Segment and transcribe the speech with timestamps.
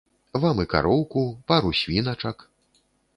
[0.43, 1.21] Вам і кароўку,
[1.51, 2.37] пару свіначак.